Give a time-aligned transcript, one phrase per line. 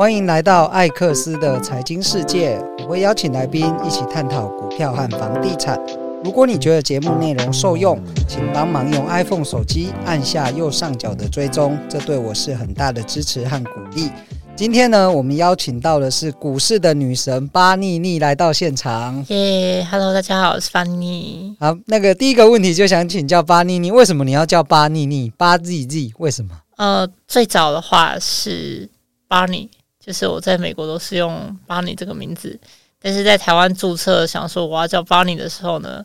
[0.00, 5.78] 欢迎来到艾克斯的财经世界，我会邀请来宾一起探讨股票和房地产。
[6.24, 14.10] 如果你觉得节目内容受用，请帮忙用 iPhone 手机按下右上角的追踪，这对我是很大的支持和鼓励。
[14.56, 19.22] 今天呢，我们邀请到的是股市的女神巴妮妮来到现场。
[19.28, 21.56] 耶，Hello，大家好，我是巴妮妮。
[21.60, 25.30] 好，那个第一个问题就想请教巴妮妮，为什么你要叫巴妮妮？
[25.36, 26.52] 巴 Z Z 为什么？
[26.78, 28.88] 呃，最早的话是
[29.28, 29.68] Barney。
[30.02, 32.58] 就是我在美国都是用 Barney 这个名字，
[32.98, 36.02] 但是在台湾注册想说我要叫 Barney 的时候呢，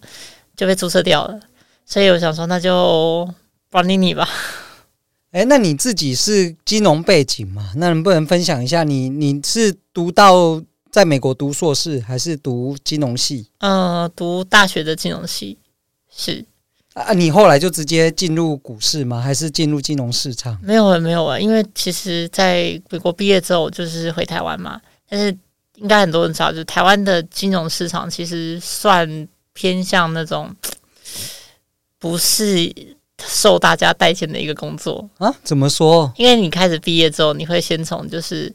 [0.55, 1.40] 就被注册掉了。
[1.85, 3.34] 所以我想说那就
[3.71, 4.27] Barney 吧。
[5.31, 7.71] 哎、欸，那你自己是金融背景嘛？
[7.77, 13.49] 那能不能分享一下你你是读到在美国读硕士，还是读金融系？
[13.59, 15.57] 呃，读大学的金融系
[16.09, 16.46] 是。
[16.95, 19.20] 啊，你后来就直接进入股市吗？
[19.20, 20.58] 还是进入金融市场？
[20.63, 24.79] 没有啊，没有啊，因为其实在美国毕业之后，就是回台湾嘛。
[25.10, 25.37] 但是
[25.76, 30.49] 应该很多人知道，就是台湾的金融市场其实算偏向那种
[31.99, 32.74] 不是
[33.21, 35.35] 受大家待见的一个工作啊？
[35.43, 36.09] 怎么说？
[36.15, 38.49] 因为你开始毕业之后，你会先从就是。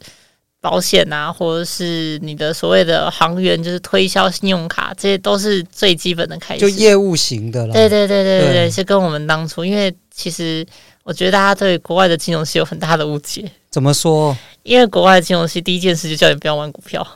[0.61, 7.73] 保险啊，或者是你的所谓的行员，就是推销信用卡，这些都是最基本的开始，就业务型的了。
[7.73, 10.67] 对对对对对，对是跟我们当初，因为其实
[11.03, 13.51] 我觉得大家对国外的金融系有很大的误解。
[13.71, 14.37] 怎么说？
[14.63, 17.07] 因为国外的金融系第一件事就叫你不要玩股票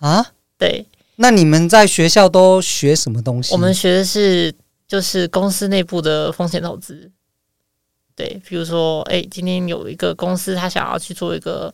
[0.00, 0.26] 啊。
[0.58, 0.84] 对，
[1.16, 3.54] 那你们在学校都学什么东西？
[3.54, 4.52] 我们学的是
[4.86, 7.10] 就是公司内部的风险投资。
[8.14, 11.72] 对，比如说，哎，今天有一个公司，他想要去做一个。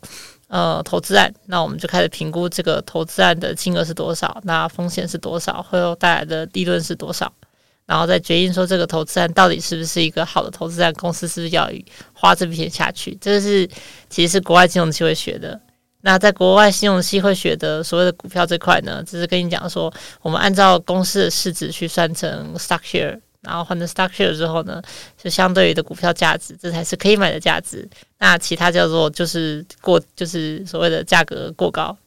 [0.51, 7.31] 呃，投资案，那我们就开始评估这个投资案的金额是多少，那风险是多少，会有带来的利润是多少，
[7.85, 11.71] 然后再决定说这个投资案到底是不是一个好的投资案，公司是不是要
[12.11, 13.17] 花这笔钱下去。
[13.21, 13.65] 这是
[14.09, 15.57] 其实是国外金融系会学的。
[16.01, 19.89] 那在国外金融系会学的所谓的股票这块呢，只是跟你讲说，
[20.21, 23.17] 我们按照公司的市值去算成 stock share。
[23.41, 24.81] 然后换成 stock share 之后呢，
[25.21, 27.87] 就相对于的股票价值，这才是可以买的价值。
[28.19, 31.97] 那其他叫做就是过，就是所谓的价格过高。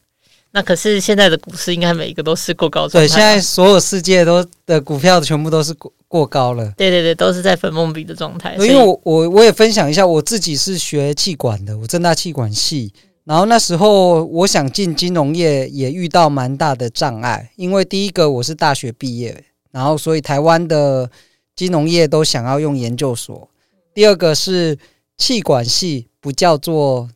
[0.53, 2.87] 那可是现在的股市应该每一个都是过高。
[2.87, 6.73] 对，现在所有世界都的股票全部都是过过高了。
[6.77, 8.55] 对对对，都是在粉梦比的状态。
[8.55, 12.93] 因为我我我也分享一下，我自己是学气管的，我正大气管系。
[13.25, 19.45] 然后那时候我想进金融业，也遇到蛮大的障碍，因为第一个我是大学毕业。
[19.75, 21.11] 然后，所以台湾的
[21.57, 23.51] 金融业都想要用研究所。
[23.93, 24.79] 第二个是
[25.17, 27.11] 气管系不叫做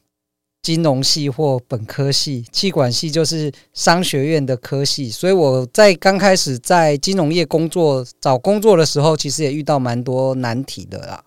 [0.61, 5.09] 金融系或本科系，气管系就是商学院的科系。
[5.09, 11.23] 所以我在刚开始在金融业工作找工作的时候，其实也遇到蛮多难题的啦。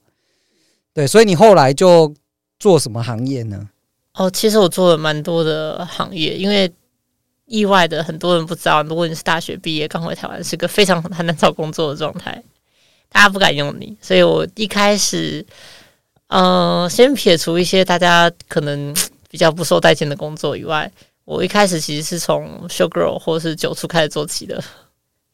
[0.94, 2.13] 对，所以你后来就
[2.59, 3.69] 做什么行业呢？
[4.16, 6.69] 哦，其实我做了蛮多的行业，因为。
[7.51, 12.41] 意外的，很多人不知道，如果你是大学毕业刚回台湾，是个非常很难找工作的状态，
[13.09, 13.97] 大家不敢用你。
[14.01, 15.45] 所以我一开始，
[16.28, 18.95] 呃，先撇除一些大家可能
[19.29, 20.89] 比较不受待见的工作以外，
[21.25, 24.63] 我一开始其实是从 show girl 或是酒促开始做起的，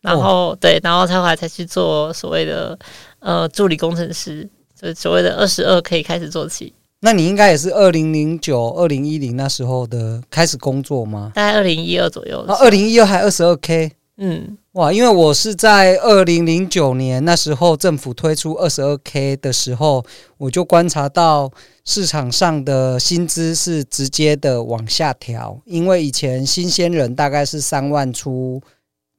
[0.01, 2.77] 然后、对，然后才后来才去做所谓的
[3.19, 6.73] 呃助理工程师，就所谓的二十二可以开始做起。
[7.01, 11.31] 那你应该也是二零零九、二零一零那时候的开始工作吗？
[11.35, 12.39] 大概二零一二左右。
[12.47, 20.03] 二零一二还二十二 K，嗯，哇，因为我是在二零零九年那时候政府推出二十二 K 的时候，
[20.39, 21.51] 我就观察到
[21.85, 28.59] 市场上的薪资是直接的往下调，因为以前新鲜人大概是三万出，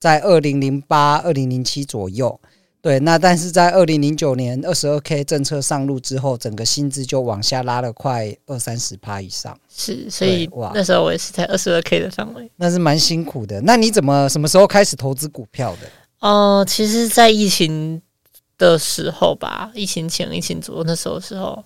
[0.00, 2.40] 在二零零八、二零零七左右。
[2.80, 9.58] 对，那但是在二零零九年二十二 K 政策上路之后，整个薪资就往下拉了快二三十趴以上。
[9.68, 12.48] 是，所以哇，那时候我也是在二十二 K 的范围。
[12.56, 13.60] 那是蛮辛苦的。
[13.62, 15.88] 那你怎么什么时候开始投资股票的？
[16.20, 18.00] 哦、呃，其实，在疫情
[18.56, 21.64] 的时候吧，疫情前、疫情左右那时候的时候，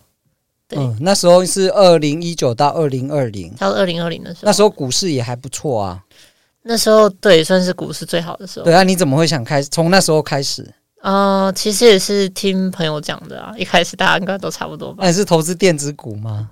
[0.67, 6.03] 对，嗯、那时候是二零一九到二零二零，到二零二零的时候，那时候股市也还不错啊。
[6.63, 8.65] 那时候对，算是股市最好的时候。
[8.65, 9.69] 对啊，你怎么会想开始？
[9.69, 10.73] 从那时候开始？
[11.03, 13.53] 呃，其实也是听朋友讲的啊。
[13.59, 15.05] 一开始大家应该都差不多吧？
[15.05, 16.49] 那是投资电子股吗？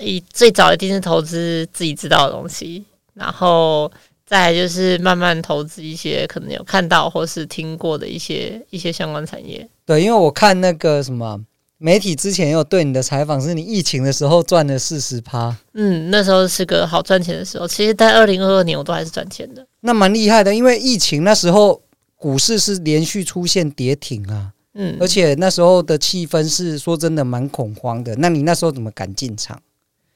[0.00, 2.84] 以最早一定是投资自己知道的东西，
[3.14, 3.88] 然后
[4.26, 9.68] 再就是慢慢投资一些可能有看到或是听过的一些一些相关产业。
[9.86, 11.38] 对，因为我看那个什么
[11.78, 15.56] 媒体之前有对你的采访，是你疫情的时候赚了四十趴。
[15.74, 17.68] 嗯，那时候是个好赚钱的时候。
[17.68, 19.64] 其实，在二零二二年我都还是赚钱的。
[19.82, 21.80] 那蛮厉害的，因为疫情那时候。
[22.22, 28.14] 股市是连续出现跌停啊，嗯，而且那时候的气氛是说真的蛮恐慌的。
[28.14, 29.60] 那你那时候怎么敢进场？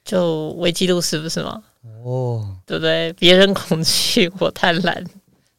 [0.04, 1.64] 就危机入市不是吗？
[2.04, 3.12] 哦，对不对？
[3.14, 5.04] 别人恐惧，我贪婪。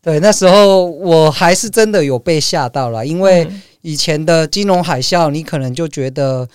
[0.01, 3.45] 对，那时候我还是真的有被吓到了，因为
[3.81, 6.47] 以前的金融海啸，你可能就觉得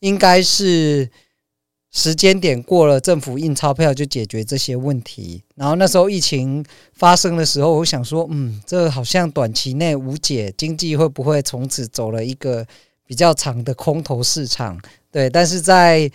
[0.00, 1.08] 应该是
[1.92, 5.42] 时间点过了，政府印钞票就解决这些问题。
[5.56, 12.64] 然后那时候疫情发生的时候，我想说，嗯，这好像短期内无解，经济会不会从此走了一个
[13.06, 14.80] 比较长的空头市场？
[15.10, 16.08] 对，但是在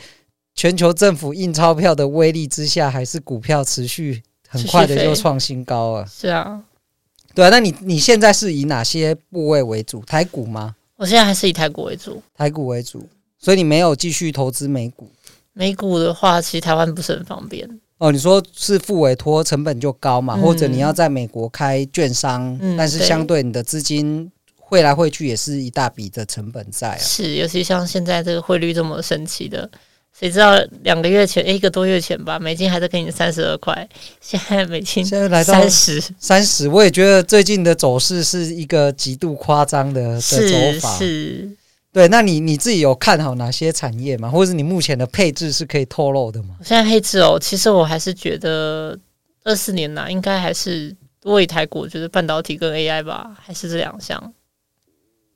[0.54, 6.08] 全球政府印钞票的威力之下，还是股票持续很快的就创新高了。
[6.08, 6.64] 是啊。
[7.34, 10.00] 对啊，那你你现在是以哪些部位为主？
[10.06, 10.78] 台股吗？
[10.96, 13.06] 我现在还是以台股为主，台股为主，
[13.38, 15.12] 所以你没有继续投资美股。
[15.56, 17.68] 美股的话，其实台湾不是很方便。
[17.98, 26.98] 哦，你说是付委托成本就高嘛，嗯、或者你要在美国开券商，嗯、但是相对你的资金汇来汇去也是一大笔的成本在啊。
[27.00, 29.68] 是，尤其像现在这个汇率这么神奇的。
[30.18, 33.86] 谁知道两个月前，一个多月前吧，美金还在给你三十二块，
[34.22, 36.70] 现在美金现在来到三十三十。
[36.70, 40.98] 我也觉得最近的走势是一个极度夸张的的走法。
[40.98, 41.50] 是，
[41.96, 42.08] 对。
[42.10, 44.30] 那你你自己有看好哪些产业吗？
[44.30, 46.58] 或者是你目前的配置是可以透露的吗？
[46.62, 49.00] 现在配置哦，其实我还是觉得
[49.46, 54.34] 二四年呐，应该还是多以台股，就是半导体跟 AI 吧，还是这两项。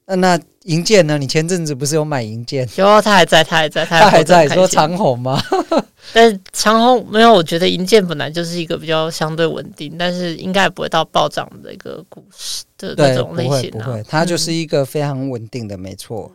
[0.06, 1.20] 那那银建呢？
[1.20, 2.68] 你前阵子不是有买银建？
[2.78, 4.48] 有，他还在，他还在，他还在。
[4.50, 5.40] 说长虹吗？
[6.12, 7.32] 但是长虹没有。
[7.32, 13.72] 我觉得银建本来就是一个比较相对稳定，但是应该也不会到暴涨的一个股市的那种类型啊。
[13.72, 16.32] 不会，不会，它就是一个非常稳定的，没错。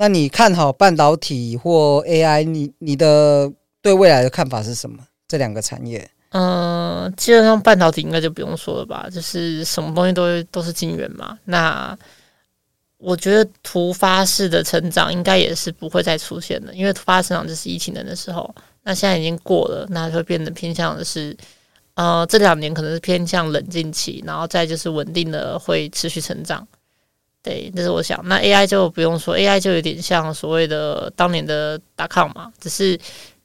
[0.00, 2.42] 那你看好半导体或 AI？
[2.42, 3.52] 你你的
[3.82, 4.96] 对未来的看法是什么？
[5.28, 6.10] 这两个产业？
[6.30, 11.38] 嗯，基本上半导体应该就不用说了吧，就是什么东西都都是晶圆嘛。
[11.44, 11.94] 那
[12.96, 18.54] 我觉得突发式的成长应该也是不会再出现的，因为突发成长就是疫情的时候，
[18.84, 21.36] 那现在已经过了，那就会变得偏向的是，
[21.92, 26.66] 呃，这两年可能是偏向冷静期，然后再就是稳定的会持续成长。
[27.42, 28.20] 对，这是我想。
[28.24, 32.98] 那 AI 就不用说，AI 就有点像所谓的当年的达康嘛，只是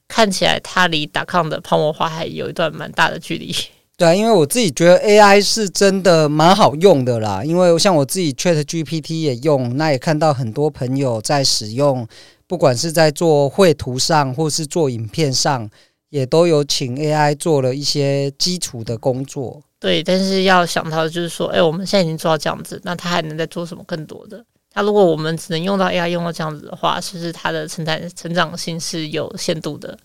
[0.07, 3.56] 看起来它离达康的泡沫化还有一段蛮大的距离。
[3.97, 7.42] 对啊，因为我自己觉得 AI 是真的蛮好用的啦。
[7.42, 12.06] 因为像我自己 ChatGPT 也用，那也看到很多朋友在使用，
[12.45, 15.69] 不管是在做绘图上，或是做影片上，
[16.09, 19.63] 也都有请 AI 做了一些基础的工作。
[19.85, 24.43] 对，但是要想到就是说，哎，我们现在已经做到这样子，那它还能再做什么更多的？
[24.73, 29.95] 那如果我们只能用到 AI 用到这样子的话，是不是它的成长成长性是有限度的？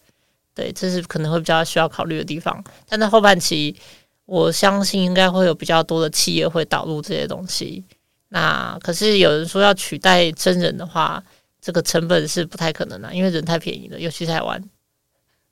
[0.55, 2.63] 对，这是可能会比较需要考虑的地方。
[2.87, 3.75] 但在后半期，
[4.27, 7.83] 我相信应该会有比较多的企业会导入这些东西。
[8.29, 11.25] 那可是有人说要取代真人的话，
[11.59, 14.63] 这个成本是不太可能的，因为人太便宜了，尤其台湾。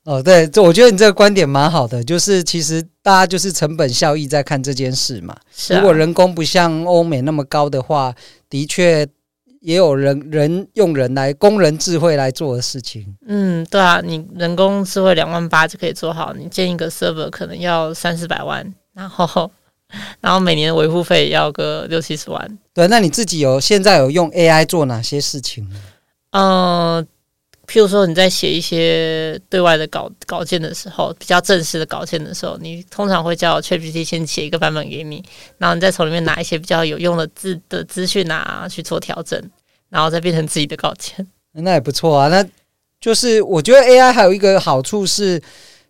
[0.09, 5.35] 哦，对，这我觉得你这个观点蛮好的，就是其实大家就是成本效益在看这件事嘛。
[5.55, 5.79] 是啊。
[5.79, 8.15] 如果人工不像欧美那么高的话，
[8.49, 9.07] 的确。
[9.61, 13.05] 也有人人用人来工人智慧来做的事情。
[13.27, 19.51] 嗯，对啊，你人工智慧两万八就可以做好，你建一个 server 可能要三四百万，然后
[20.21, 22.57] 然后每年维护费要个六七十万。
[22.73, 25.75] 对，那你自己有现在有用 AI 做哪些事情呢？
[26.31, 27.07] 嗯，
[27.69, 35.23] 譬如说你在写一些对外的稿稿件的时候，比较正式的稿件的时候，你通常会叫 ChatGPT 先写一个版本给你，
[35.59, 39.39] 然后你再从里面拿一些比较有用的资的资讯啊去做调整。
[39.91, 42.27] 然后再变成自己的稿件，那也不错啊。
[42.27, 42.47] 那
[43.01, 45.41] 就是我觉得 AI 还有一个好处是，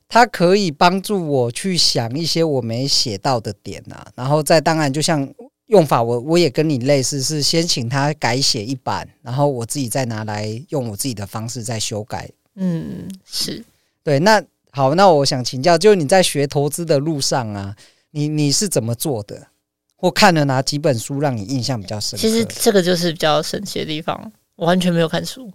[0.07, 4.07] 它可以帮助我去想一些我没写到的点啊。
[4.15, 5.29] 然后再当然，就像
[5.69, 12.29] 用法我我也跟你类似，是先请他改写一版，然后我自己再拿来用我自己的方式再修改。
[12.55, 13.63] 嗯，是
[14.03, 14.19] 对。
[14.19, 17.75] 那好，那我想请教，就是你在学投资的路上啊，
[18.11, 19.47] 你你是怎么做的？
[19.95, 22.21] 或看了哪几本书让你印象比较深刻？
[22.21, 25.51] 其实这个就是比较神奇的地方，我完全没有看书。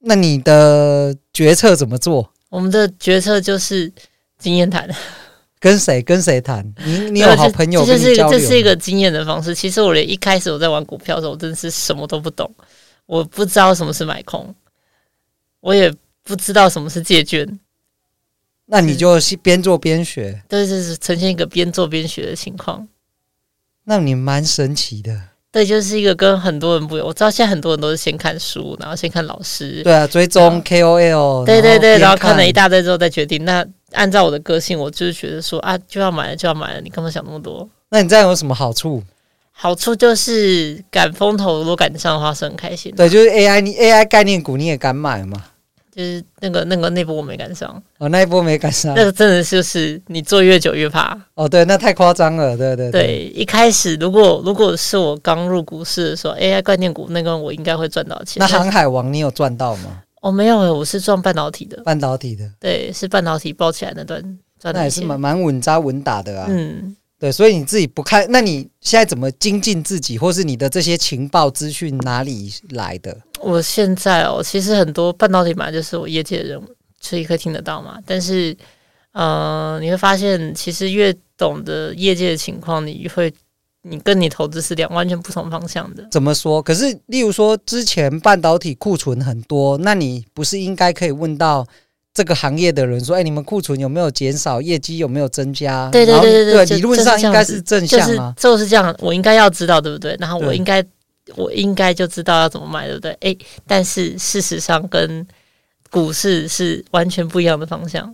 [0.00, 2.32] 那你的决策怎么做？
[2.50, 3.90] 我们的决策就是
[4.38, 4.88] 经验谈，
[5.60, 6.64] 跟谁跟谁谈？
[6.84, 8.32] 你你有好朋友跟你交流？
[8.32, 9.54] 这是这是一个经验的方式。
[9.54, 12.50] 其实我连一开始我在玩股票的时候，我真的是什么都不懂，
[13.06, 14.54] 我不知道什么是买空，
[15.60, 17.58] 我也不知道什么是借券。
[18.66, 22.86] 那你就边做边学，对，就是呈现一个边做边学的情况。
[23.84, 25.18] 那你蛮神奇的，
[25.58, 27.06] 对，就是一个跟很多人不一样。
[27.08, 33.44] 我知道现在很多人都是先看书，然后先看老师，对啊，追踪 KOL，对对对，然后看了一大堆之后再决定。
[33.44, 37.68] 那按照我的个性，我就是觉得说啊，就要买了就要买了，你干嘛想那么多？
[37.90, 39.02] 那你这样有什么好处？
[39.50, 42.98] 好处就是赶风头，如果赶得上的话是很开心的。
[42.98, 45.42] 对，就是 AI，你 AI 概念股你也敢买吗？
[45.98, 58.38] 就是那个那个那波我没赶上哦，那一波没赶上，那个真的就是你做越久越怕哦，对，那太夸张了，对对对，对，一开始如果如果是我刚入股市的时候，AI 概念股那个我应该会赚到钱。
[58.38, 60.00] 那航海王你有赚到吗？
[60.22, 64.22] 哦，没有，我是赚半导体的，半导体的，对，是半导体爆起来那段
[64.60, 66.94] 赚，那也是蛮蛮稳扎稳打的啊，嗯。
[67.20, 73.16] 对，所以你自己不看，那你现在怎么精进自己，或是你的这些情报资讯哪里来的？
[73.40, 76.62] 我现在哦，其实很多半导体嘛，就是我业界的人，
[77.00, 77.98] 所以可以听得到嘛。
[78.06, 78.56] 但是，
[79.12, 83.34] 呃，你会发现，其实越懂得业界的情况，你会，
[83.82, 86.06] 你跟你投资是两完全不同方向的。
[86.12, 86.62] 怎么说？
[86.62, 91.66] 可是，例如说，之前半导体库存很多，那你不是应该可以问到？
[92.18, 94.60] 这个行业的人说：“哎，你们库存有没有减少？
[94.60, 98.92] 业绩有没有增加？”对对对对对，理论上应该是正向啊，就是这样。
[98.98, 100.16] 我应该要知道，对不对？
[100.18, 100.84] 然后我应该，
[101.36, 103.12] 我应该就知道要怎么买，对不对？
[103.20, 103.36] 哎，
[103.68, 105.24] 但是事实上跟
[105.92, 108.12] 股市是完全不一样的方向。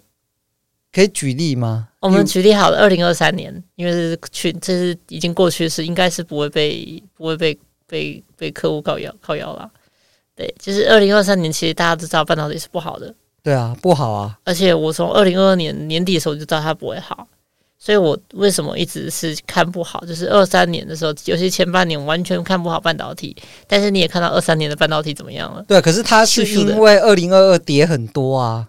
[0.93, 1.89] 可以举例吗？
[2.01, 9.71] 我们举例好了，二零二三年，因为是去，这是已经过去的事，应该是不会被不会被被被客户靠腰靠腰了。
[10.37, 13.15] 对，就是二零二三年，其实大家都知道半导体是不好的。
[13.45, 14.39] 对啊，不好啊！
[14.45, 17.29] 而且我从二零二二年年底的时候就知道它不会好，
[17.79, 20.03] 所以我为什么一直是看不好？
[20.07, 23.37] 就是二三年的时候，尤其前半年完全看不好半导体。
[23.69, 25.63] 但是你也看到二三年的半导体怎么样了？
[25.69, 28.67] 对，可是它是因为二零二二跌很多啊，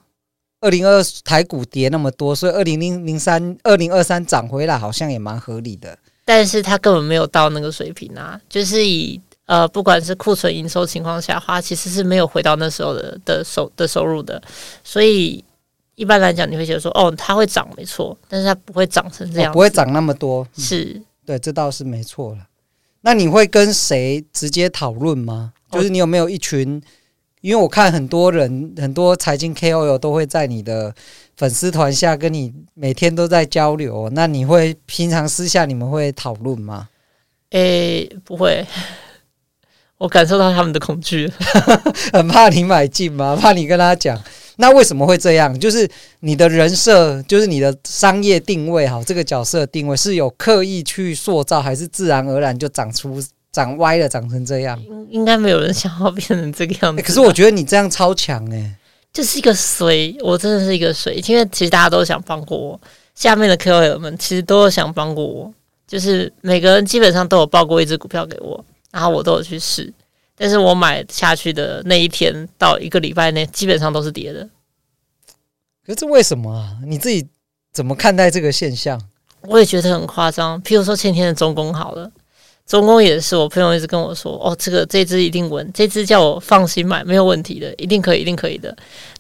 [0.60, 5.98] 二零二二台股跌那么多，所以二零零零三、二零二三涨回来好像也蛮合理的。
[6.26, 9.22] 但是它根本没有到那个水平啊，就是以。
[9.46, 14.42] 呃，不管是库存营收情况下，它其实是没有回到那时候的的收的收入的，
[14.84, 15.44] 所以
[15.96, 22.40] 一般来讲，你会觉得说，哦，它会涨没错，但是它不会涨成这样，哦，不会涨那么多，是、嗯、对，这倒是没错了。
[23.02, 25.54] 那你会跟谁直接讨论吗？
[25.72, 26.82] 就是你有没有一群？
[27.42, 30.92] 因为我看很多人，很多财经 KOL 都会在你的
[31.38, 36.90] 粉丝团下跟你每天都在交流，那你会平常私下你们会讨论吗？
[37.52, 38.66] 诶、欸，不会。
[40.06, 41.28] 我感受到他们的恐惧，
[42.14, 43.36] 很怕你买进吗？
[43.36, 44.16] 怕你跟他讲，
[44.58, 45.60] 那为什么会这样？
[45.60, 53.20] 就是你的人设，就是你的商业定位，好，这个角色定位是有刻意去塑造，还是自然而然就长出
[53.52, 54.80] 长歪了，长成这样？
[55.10, 57.02] 应该没有人想要变成这个样子。
[57.02, 58.76] 可是我觉得你这样超强哎，
[59.12, 62.80] 就是一个水，我真的是一个水，因为其实大家都想帮过我，
[63.16, 65.52] 下面的 KOL 们其实都有想帮过我，
[65.88, 68.64] 就是每个人基本上都有报过一只股票给我。
[68.96, 69.94] 然后我都有去试，
[70.38, 74.48] 但是我买下去的那一天到一个礼拜内，基本上都是跌的。
[75.86, 76.78] 可是为什么啊？
[76.86, 77.28] 你自己
[77.74, 78.98] 怎么看待这个现象？
[79.42, 80.64] 我也觉得很夸张。
[80.64, 82.10] 譬如说前天的中工好了，
[82.66, 88.74] 中工也是我朋友一直跟我说，哦，这个这支一定稳，这支叫我放心买，没有问题的，一定可以，一定可以的。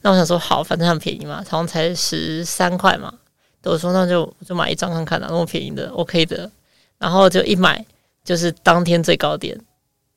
[0.04, 3.14] 那我想说，好，反正很便宜嘛，好像才十三块嘛，
[3.64, 6.50] 我说那就就买一张看看啦，那么便宜的，OK 的。
[6.98, 7.86] 然后就一买。
[8.26, 9.56] 就是当天最高点，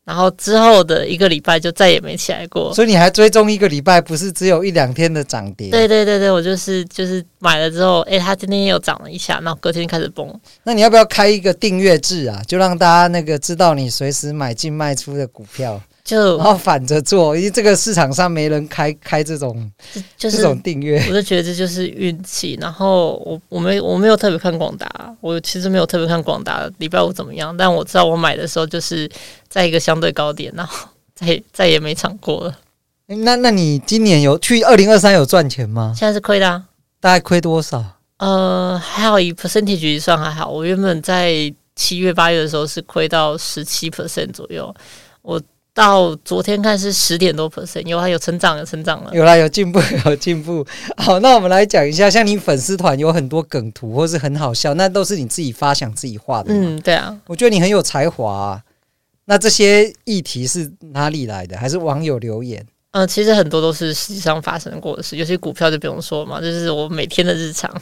[0.04, 2.74] 然后之后的一个礼拜就再也没起来过。
[2.74, 5.70] 所以你还追踪一个礼拜，不是只有一两天的涨跌？
[5.70, 10.26] 对对对对，我就是就是买了之后，诶，它今天又涨了一下，然后隔天开始崩。
[10.64, 12.42] 那你要不要开一个订阅制啊？
[12.46, 15.80] 就让大家那个知道你随时买进卖出的股票。
[16.08, 19.70] 就然后反着做，因为这个市场上没人开开这种，
[20.16, 20.98] 就是这种订阅。
[21.06, 22.56] 我就觉得这就是运气。
[22.58, 24.88] 然后我我没我没有特别看广达，
[25.20, 27.54] 我其实没有特别看广达礼拜五怎么样。
[27.54, 29.06] 但我知道我买的时候就是
[29.50, 32.58] 在一个相对高点，然后再 再也没涨过了。
[33.08, 35.92] 那那你今年有去二零二三有赚钱吗？
[35.94, 36.64] 现在是亏的啊。
[37.00, 37.84] 大概亏多少？
[38.16, 40.48] 呃，还好以 percentage 算还好。
[40.48, 44.74] 我原本在七月八月的时候是亏到十七 percent 左右。
[45.20, 45.38] 我。
[45.78, 50.66] 到昨天看是十点多 percent，有啊有成长，有成长了，有啦，有进步， 有进步。
[50.96, 56.52] 好，那我们来讲一下，像你粉丝团有很多梗图，或是很好笑，那都是你自己发想、自己画的。
[56.52, 58.62] 嗯，对啊，我觉得你很有才华啊。
[59.26, 61.56] 那这些议题是哪里来的？
[61.56, 62.60] 还是网友留言？
[62.90, 67.72] 嗯、呃，其实很多都是实际上发生过的事，有些股票就不用说嘛，就是我每天的日常。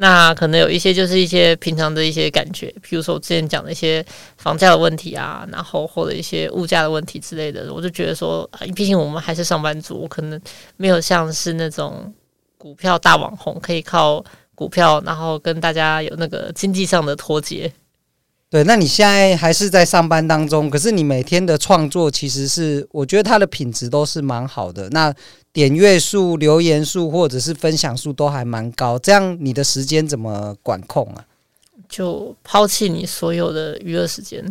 [0.00, 4.04] 那可能有一些就是一些平常的一些感觉，比如说我之前讲的一些
[4.36, 10.40] 房价的问题啊，然后或者一些物价的问题之类的，我就觉得说，毕竟我们还是上班族，可能
[10.76, 12.14] 没有像是那种
[12.56, 14.24] 股票大网红，可以靠
[14.54, 17.72] 股票然后跟大家有那个经济上的脱节。
[18.50, 24.88] 对，那你现在还是在上班当中，可是你每天的创作其实是，我觉得它的品质都是蛮好的。
[24.88, 25.14] 那
[25.52, 31.24] 点阅数、留言数或者是分享数都还蛮高，这样你的时间怎么管控啊？
[31.90, 34.42] 就抛弃你所有的娱乐时间，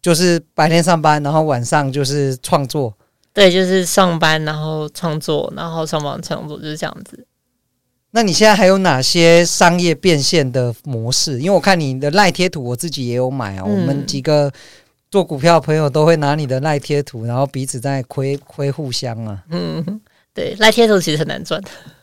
[0.00, 2.92] 就是白天上班，然后晚上就是创作。
[3.32, 7.24] 对，就是上班然后创作，然后上班创作，就是这样子。
[8.14, 11.40] 那你现在还有哪些商业变现的模式？
[11.40, 13.64] 因为我看你的赖贴图，我自己也有买啊。
[13.66, 14.52] 嗯、我们几个
[15.10, 19.42] 做股票的朋友都会拿你的赖贴图，然后彼此在亏亏互相啊。
[19.48, 19.98] 嗯，
[20.34, 21.58] 对，赖贴图其实很难赚。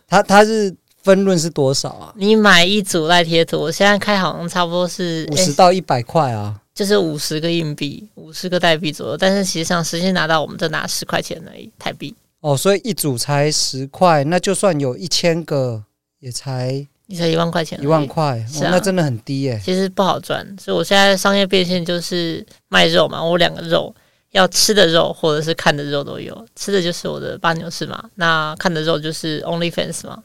[0.08, 2.12] 它它是分润是多少啊？
[2.18, 9.16] 你买一组赖贴图，我现在开好像差不多是五十到一百块啊，就是五十个硬币，五十个代币左右。
[9.16, 12.16] 但是其实际上实际拿到，我们就拿十块钱而已，台币。
[12.42, 15.84] 哦，所以一组才十块，那就算有一千个。
[16.20, 19.60] 也才你才一万块钱，一万块，是啊，那真的很低耶。
[19.64, 23.24] 其实不好赚，所以我现在商业变现就是卖肉嘛。
[23.24, 23.94] 我两个肉，
[24.32, 26.46] 要吃的肉或者是看的肉都有。
[26.56, 30.24] 吃的就是我的八牛士嘛，那看的肉就是 OnlyFans 嘛。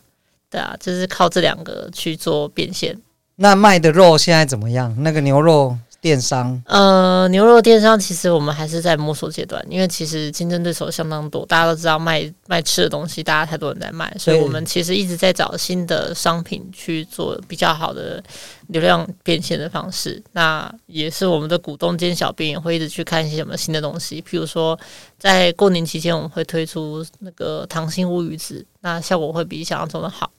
[0.51, 2.97] 对啊，就是靠这两个去做变现。
[3.37, 4.95] 那卖的肉现在怎么样？
[5.03, 5.77] 那个牛肉？
[6.05, 18.23] 电商，呃，牛肉电商其实我们还是在摸索阶段，因为其实竞争对手相当多，大家都知道卖卖吃的东西，大家太多人在卖，所以我们其实一直在找新的商品去做比较好的
[18.67, 20.23] 流量变现的方式。
[20.33, 24.79] 那也是我们的股东兼小编也会一直去看一些什么新的东西，譬如说
[25.19, 30.31] 在过年期间我们会推出那个溏心乌鱼子，那效果会比想象中的好，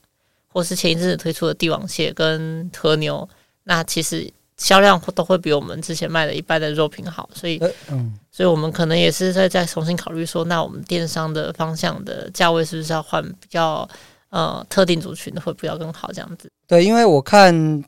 [0.47, 3.27] 或是前一阵子推出的帝王蟹跟和牛，
[3.63, 4.31] 那其实。
[4.57, 13.87] 销量都会比我们之前卖的一般的肉品好，所以，嗯，所以我们可能也是在再重新考虑说，那我们电商的方向的价位是不是要换比较
[14.29, 16.49] 呃特定族群的会比较更好这样子？
[16.67, 17.83] 对，因为我看，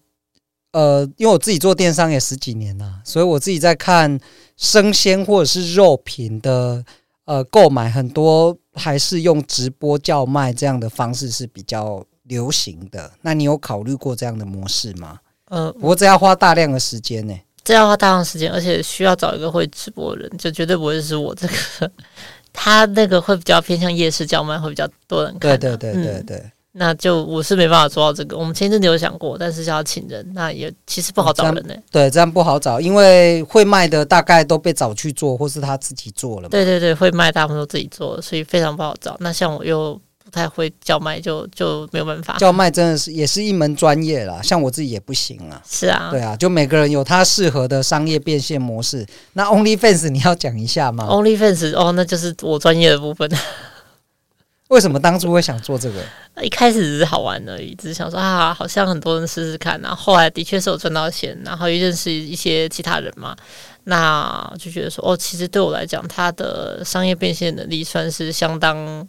[0.73, 4.19] 呃，因为我自己做电商也十几年了，所以我自己在看
[4.57, 6.83] 生鲜或者是肉品的
[7.23, 13.13] 呃购买，很多还是用直播叫卖这样的方式是比较流行的。
[13.21, 15.19] 那你有考虑过这样的模式吗？
[15.49, 21.91] 呃，不过这要花大量的时间呢、欸，这要花大量的时间，而且需要找一个会直播的人，就绝对不会是我这个。
[22.59, 25.57] 他那个会比较偏向夜市叫卖，会比较多人看、啊。
[25.57, 28.35] 对对对对对、嗯，那就我是没办法做到这个。
[28.35, 31.83] 我们前阵子有想过，但是要请人，那也其实不好找人呢、欸。
[31.91, 36.49] 对，这样不好找，因为会卖的大概都被找去做，或是他自己做了。
[36.49, 39.15] 对对对，会卖大部分都自己做，所以非常不好找。
[39.19, 39.99] 那像我又。
[40.29, 42.35] 不太会叫卖，就就没有办法。
[42.37, 45.61] 叫卖真的是也是一门专业啦，像我自己也不行啊。
[45.65, 49.05] 是啊，对啊，就每个人有他适合的商业变现模式。
[49.33, 53.31] 那 OnlyFans 你要讲一下吗？OnlyFans 哦，那就是我专业的部分。
[54.67, 56.03] 为什么当初会想做这个？
[56.43, 59.79] 一开始只是好玩而已，只是想说啊，好像很多人试试看。
[59.79, 63.33] 然后后来的确是有赚到钱，然后又认识一些其他人嘛，
[63.85, 69.07] 那就觉得说哦，其实对我来讲，他的商业变现能力算是相当。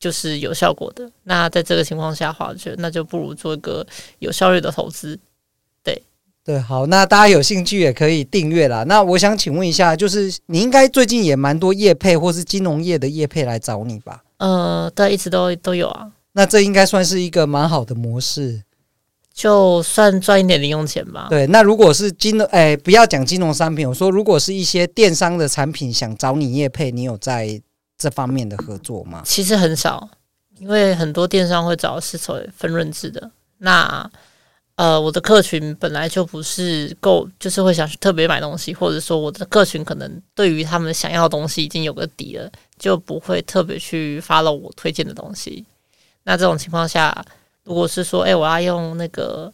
[0.00, 1.08] 就是有效果的。
[1.24, 3.86] 那在这个情况下的话，我觉得那就不如做一个
[4.18, 5.16] 有效率的投资。
[5.84, 6.02] 对
[6.42, 8.82] 对，好，那大家有兴趣也可以订阅啦。
[8.84, 14.24] 那我想请问一下，就是你应该最近也蛮多业配或是金融业的业配来找你吧？
[14.38, 16.10] 呃，对，一直都都有啊。
[16.32, 18.62] 那这应该算是一个蛮好的模式，
[19.34, 21.26] 就算赚一点零用钱吧。
[21.28, 27.60] 对，那如果是金融，哎，不要讲金融商品，我说如果是一些电商的产品想找你业配，你有在？
[28.00, 29.20] 这方面的合作吗？
[29.26, 30.08] 其实很少，
[30.56, 33.30] 因为很多电商会找是所谓分润制的。
[33.58, 34.10] 那
[34.76, 45.62] 呃，我的客群本来就不是够，就是会想去特别买东西，或者说我的客群可能对于他们想要的东西已经有个底了，就不会特别去 follow 我推荐的东西。
[46.22, 47.22] 那这种情况下，
[47.64, 49.52] 如果是说，哎，我要用那个。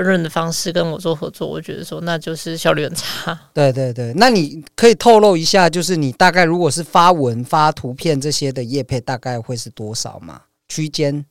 [0.00, 3.38] 分润的方式跟我做合作，我觉得说那就是效率很差。
[3.52, 10.40] 对对对，那你可以透露一下，就是你大概如果是发文、发图片这些的业配，大概会是多少吗？
[10.68, 11.22] 区间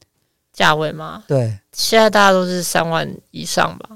[0.54, 1.24] 价位吗？
[1.28, 3.90] 对，现在大家都是三万以上吧。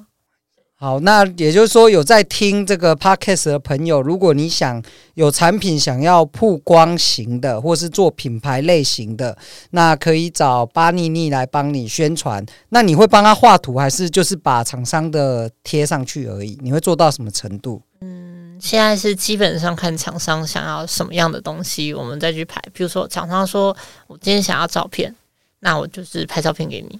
[0.83, 9.37] 好，那也就是说，有在听这个 podcast 的朋友，如果你想有产品想要曝光型的，或是做品牌类型的，
[9.69, 12.45] 那可以找巴妮妮来帮你宣传。
[12.67, 16.59] 那你会帮他画图，还是就是把厂商的贴上去而已？
[16.61, 17.81] 你会做到什么程度？
[18.01, 22.61] 嗯，现在是基本上看厂商想要什么样的东西，我们再去拍。
[22.73, 23.73] 比如说，厂商说
[24.07, 25.15] 我今天想要照片，
[25.61, 26.99] 那我就是拍照片给你。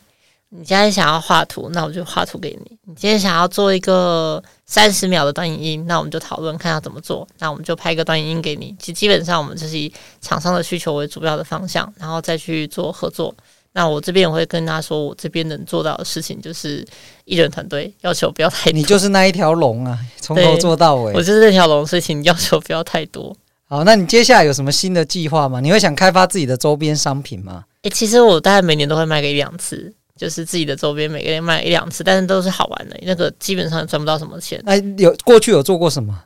[0.56, 2.78] 你今天想要画图，那我就画图给你。
[2.86, 7.28] 你今天想要做一个三十秒的短影音，那我们就讨论看要怎么做。
[7.40, 8.76] 那我们就拍一个短影音给你。
[8.78, 13.34] 其实基本上我们就是以厂商的需求为主要的方向，然后再去做合作。
[13.72, 16.86] 那我这边也会跟他说，我这边能做到的事情就是
[17.26, 18.78] 艺人团队，要求不要太多。
[18.78, 21.14] 你就是那一条龙啊，从头做到尾。
[21.14, 23.36] 我就是那条龙，所以请你要求不要太多。
[23.68, 25.60] 好，那你接下来有什么新的计划吗？
[25.60, 27.64] 你会想开发自己的周边商品吗？
[27.82, 29.92] 诶、欸，其实我大概每年都会卖个一两次。
[30.24, 32.98] 就是自己的周边，每个月卖一两次，但是都是好玩的。
[33.02, 34.62] 那个基本上赚不到什么钱。
[34.66, 36.18] 哎，有过去有做过什么？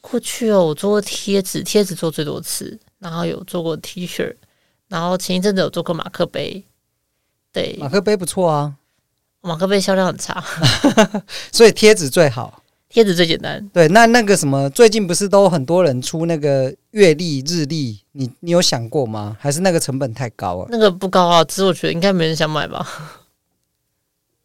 [0.00, 2.78] 过去哦，我做过贴纸，贴纸做最多次。
[3.00, 4.34] 然后有做过 T 恤，
[4.88, 6.64] 然后前一阵子有做过马克杯。
[7.52, 8.72] 对，马克杯不错啊，
[9.42, 10.42] 马克杯销量很差
[11.52, 13.68] 所以贴纸最好，贴纸最简单。
[13.74, 19.36] 对，那那个什么，最近不是都很多人出那个月历、日历，你你有想过吗？
[19.38, 20.66] 还是那个成本太高啊？
[20.70, 22.88] 那个不高啊，只是我觉得应该没人想买吧。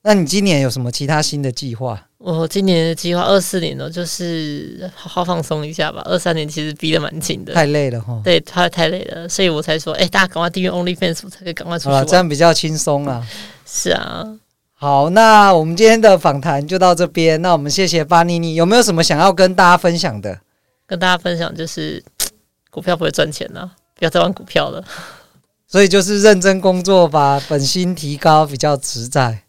[0.02, 2.02] 那你今年有什么其他新的计划？
[2.20, 6.02] 我今年的计划二四年呢，就是好好放松一下吧。
[6.06, 8.20] 二三年其实逼得蛮紧的，太累了哈。
[8.24, 12.06] 对，太太累了，所以我才说，哎、欸，大家赶快订阅 OnlyFans，我才可以赶快出去。
[12.06, 13.26] 这样比较轻松啊。
[13.66, 14.26] 是啊，
[14.74, 17.42] 好，那我们今天的访谈就到这边。
[17.42, 20.40] 那我们谢谢巴妮妮，有没有什么想要跟大家分享的？
[20.86, 22.04] 跟大家分享就是，
[22.70, 24.84] 股票不会赚钱呢，不要再玩股票了。
[25.68, 29.44] 所以就是认真工作，把本薪提高，比较实在。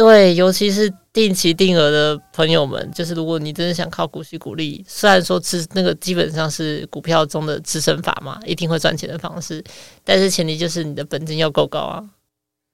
[0.00, 9.62] 对，尤其是定期定额的朋友们，就是如果你真的想靠股息股利，虽然说是那个基本上是股票中的制胜法嘛，一定会赚钱的方式，
[10.02, 12.02] 但是前提就是你的本金要够高啊。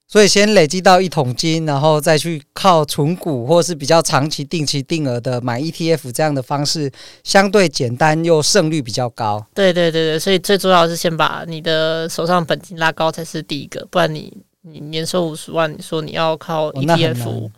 [0.06, 6.92] 所以先累积到一桶金，然后再去靠存股或是比较长期定期定额的买 ETF 这样的方式，
[7.24, 9.44] 相对简单又胜率比较高。
[9.52, 14.32] 对对对对，所以最重要的是先把你的手上本金拉高才是第一个，不然你。
[14.68, 17.50] 你年收五十万，你说你要靠 ETF，、哦、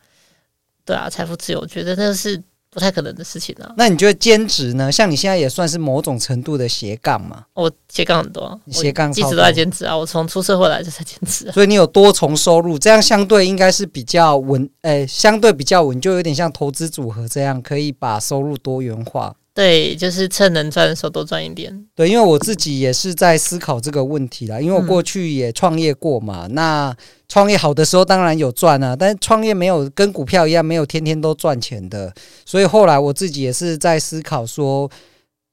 [0.84, 3.72] 对啊，财富自由，我觉得那是不太可能的事情啊。
[3.78, 4.92] 那你觉得兼职呢？
[4.92, 7.46] 像你现在也算是某种程度的斜杠嘛？
[7.54, 9.96] 我斜杠很多，斜杠一直都在兼职啊。
[9.96, 19.34] 我从出社会来就在兼职、啊，所以你有多重收入，这样相对应该是比较稳，诶、欸，相对比较稳，就有点像投资组合这样，可以把收入多元化。
[19.58, 21.84] 对，就是趁能赚的时候多赚一点。
[21.96, 24.60] 对，因为我自己也是在思考这个问题啦。
[24.60, 32.14] 因为我过去也创业过嘛，嗯、那创业好的时候当然有赚啊，但是创业没有跟股票一样，没有天天都赚钱的。
[32.46, 34.88] 所以后来我自己也是在思考说，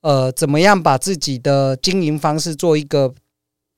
[0.01, 3.11] 呃，怎么样把自己的经营方式做一个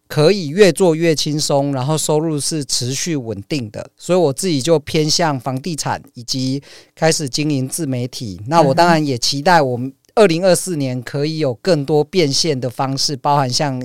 [0.09, 3.89] 可以越做越轻松，然后收入是持续稳定的。
[3.95, 6.61] 所以我自己就偏向房地产，以及
[6.93, 8.41] 开始经营自媒体。
[8.47, 9.93] 那我当然也期待我们。
[10.17, 13.79] 二零二四年可以有更多变现的方式，包含像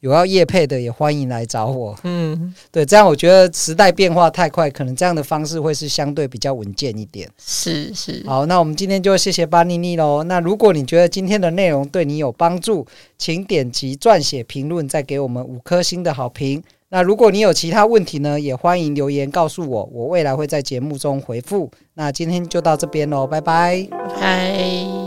[0.00, 1.94] 有要业配的，也欢迎来找我。
[2.04, 7.28] 嗯，对，这样我觉得时代变化太快，可能这样的方式会是相对比较稳健一点。
[7.38, 10.24] 是是，好，那我们今天就谢谢巴妮妮喽。
[10.24, 12.86] 那如果你觉得今天的内容对你有帮助，
[13.18, 16.62] 请点击撰写评论，再给我们五颗星的好评。
[16.88, 21.70] 那如果你有其他问题呢，也欢迎留言告诉我，我未来会在节目中回复。
[21.94, 23.86] 那今天就到这边喽，拜拜，
[24.20, 25.03] 拜。